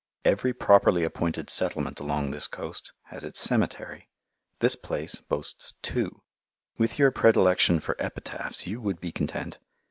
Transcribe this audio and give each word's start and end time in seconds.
Every 0.25 0.51
properly 0.51 1.03
appointed 1.03 1.51
settlement 1.51 1.99
along 1.99 2.31
this 2.31 2.47
coast 2.47 2.93
has 3.09 3.23
its 3.23 3.39
cemetery. 3.39 4.09
This 4.57 4.75
place 4.75 5.17
boasts 5.29 5.75
two. 5.83 6.23
With 6.75 6.97
your 6.97 7.11
predilection 7.11 7.79
for 7.79 7.95
epitaphs 7.99 8.65
you 8.65 8.81
would 8.81 8.99
be 8.99 9.11
content. 9.11 9.59